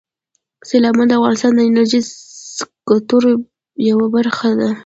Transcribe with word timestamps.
سیلابونه 0.67 1.05
د 1.07 1.11
افغانستان 1.19 1.51
د 1.55 1.61
انرژۍ 1.69 2.01
سکتور 2.59 3.23
یوه 3.89 4.05
برخه 4.15 4.49
ده. 4.59 4.69